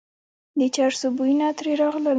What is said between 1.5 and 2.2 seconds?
ترې راغلل.